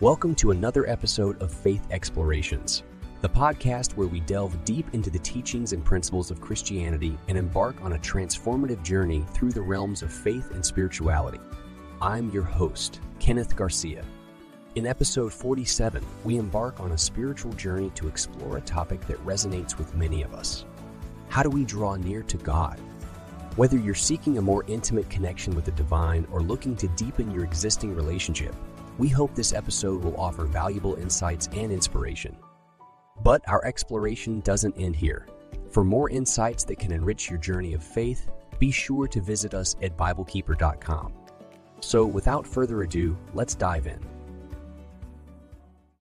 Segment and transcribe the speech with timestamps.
[0.00, 2.84] Welcome to another episode of Faith Explorations,
[3.20, 7.78] the podcast where we delve deep into the teachings and principles of Christianity and embark
[7.82, 11.38] on a transformative journey through the realms of faith and spirituality.
[12.00, 14.02] I'm your host, Kenneth Garcia.
[14.74, 19.76] In episode 47, we embark on a spiritual journey to explore a topic that resonates
[19.76, 20.64] with many of us.
[21.28, 22.80] How do we draw near to God?
[23.56, 27.44] Whether you're seeking a more intimate connection with the divine or looking to deepen your
[27.44, 28.54] existing relationship,
[29.00, 32.36] we hope this episode will offer valuable insights and inspiration.
[33.22, 35.26] But our exploration doesn't end here.
[35.70, 38.28] For more insights that can enrich your journey of faith,
[38.58, 41.14] be sure to visit us at BibleKeeper.com.
[41.80, 44.04] So, without further ado, let's dive in.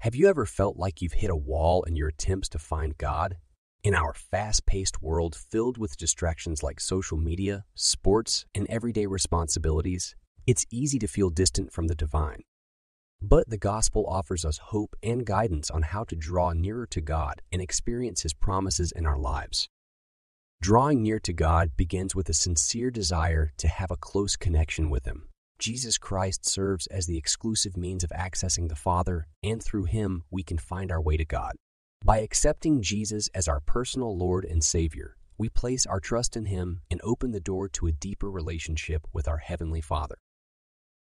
[0.00, 3.36] Have you ever felt like you've hit a wall in your attempts to find God?
[3.84, 10.16] In our fast paced world filled with distractions like social media, sports, and everyday responsibilities,
[10.44, 12.42] it's easy to feel distant from the divine.
[13.22, 17.42] But the gospel offers us hope and guidance on how to draw nearer to God
[17.52, 19.68] and experience His promises in our lives.
[20.62, 25.04] Drawing near to God begins with a sincere desire to have a close connection with
[25.04, 25.28] Him.
[25.58, 30.42] Jesus Christ serves as the exclusive means of accessing the Father, and through Him we
[30.42, 31.52] can find our way to God.
[32.02, 36.80] By accepting Jesus as our personal Lord and Savior, we place our trust in Him
[36.90, 40.16] and open the door to a deeper relationship with our Heavenly Father.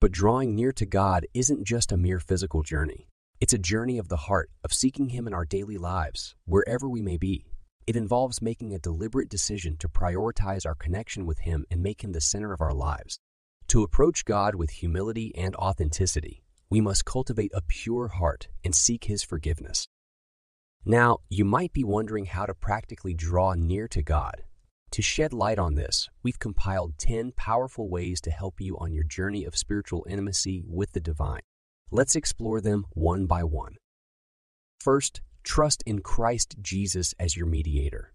[0.01, 3.09] But drawing near to God isn't just a mere physical journey.
[3.41, 7.03] It's a journey of the heart, of seeking Him in our daily lives, wherever we
[7.03, 7.51] may be.
[7.85, 12.13] It involves making a deliberate decision to prioritize our connection with Him and make Him
[12.13, 13.19] the center of our lives.
[13.69, 19.07] To approach God with humility and authenticity, we must cultivate a pure heart and seek
[19.07, 19.89] His forgiveness.
[20.85, 24.45] Now, you might be wondering how to practically draw near to God.
[24.93, 29.05] To shed light on this, we've compiled 10 powerful ways to help you on your
[29.05, 31.43] journey of spiritual intimacy with the divine.
[31.91, 33.77] Let's explore them one by one.
[34.81, 38.13] First, trust in Christ Jesus as your mediator.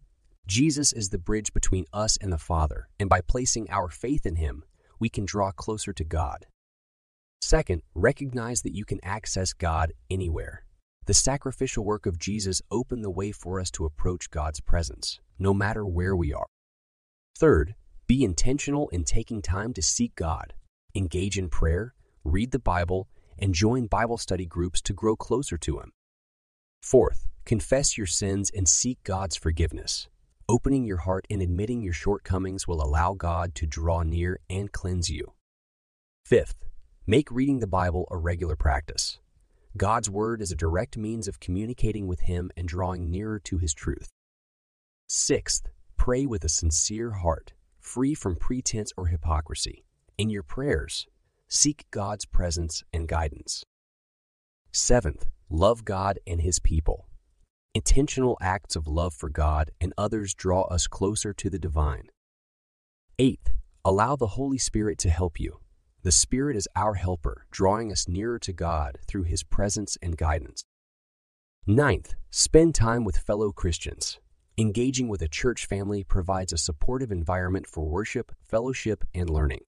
[0.48, 4.36] Jesus is the bridge between us and the Father, and by placing our faith in
[4.36, 4.64] Him,
[5.00, 6.48] we can draw closer to God.
[7.42, 10.66] Second, recognize that you can access God anywhere.
[11.06, 15.54] The sacrificial work of Jesus opened the way for us to approach God's presence, no
[15.54, 16.48] matter where we are.
[17.36, 17.76] Third,
[18.08, 20.54] be intentional in taking time to seek God,
[20.96, 23.08] engage in prayer, read the Bible,
[23.40, 25.92] and join Bible study groups to grow closer to Him.
[26.82, 30.08] Fourth, confess your sins and seek God's forgiveness.
[30.48, 35.10] Opening your heart and admitting your shortcomings will allow God to draw near and cleanse
[35.10, 35.34] you.
[36.26, 36.66] Fifth,
[37.08, 39.20] make reading the Bible a regular practice.
[39.76, 43.74] God's Word is a direct means of communicating with Him and drawing nearer to His
[43.74, 44.10] truth.
[45.08, 45.68] Sixth,
[46.04, 49.86] Pray with a sincere heart, free from pretense or hypocrisy.
[50.18, 51.08] In your prayers,
[51.48, 53.64] seek God's presence and guidance.
[54.74, 57.08] Seventh, love God and His people.
[57.74, 62.10] Intentional acts of love for God and others draw us closer to the divine.
[63.18, 63.52] Eighth,
[63.86, 65.62] allow the Holy Spirit to help you.
[66.02, 70.66] The Spirit is our helper, drawing us nearer to God through His presence and guidance.
[71.66, 74.20] Ninth, spend time with fellow Christians.
[74.56, 79.62] Engaging with a church family provides a supportive environment for worship, fellowship, and learning.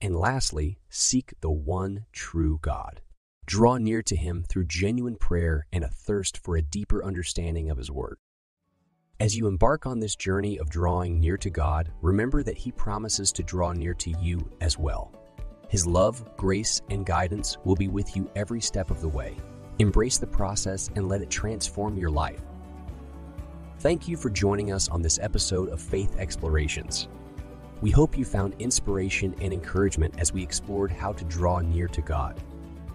[0.00, 3.02] And lastly, seek the one true God.
[3.46, 7.78] Draw near to Him through genuine prayer and a thirst for a deeper understanding of
[7.78, 8.18] His Word.
[9.20, 13.30] As you embark on this journey of drawing near to God, remember that He promises
[13.30, 15.12] to draw near to you as well.
[15.68, 19.36] His love, grace, and guidance will be with you every step of the way.
[19.78, 22.42] Embrace the process and let it transform your life.
[23.84, 27.08] Thank you for joining us on this episode of Faith Explorations.
[27.82, 32.00] We hope you found inspiration and encouragement as we explored how to draw near to
[32.00, 32.42] God.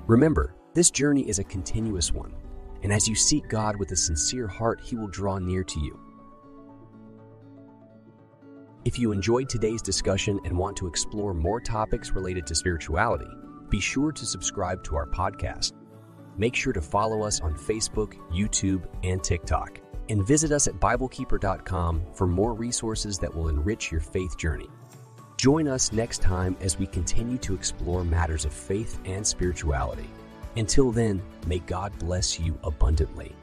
[0.07, 2.33] Remember, this journey is a continuous one,
[2.81, 5.99] and as you seek God with a sincere heart, He will draw near to you.
[8.83, 13.29] If you enjoyed today's discussion and want to explore more topics related to spirituality,
[13.69, 15.73] be sure to subscribe to our podcast.
[16.35, 22.01] Make sure to follow us on Facebook, YouTube, and TikTok and visit us at BibleKeeper.com
[22.13, 24.69] for more resources that will enrich your faith journey.
[25.37, 30.09] Join us next time as we continue to explore matters of faith and spirituality.
[30.57, 33.33] Until then, may God bless you abundantly.